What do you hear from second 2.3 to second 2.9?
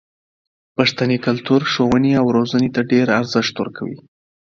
روزنې ته